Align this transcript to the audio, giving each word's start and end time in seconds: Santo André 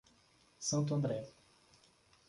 Santo 0.57 0.95
André 0.97 1.21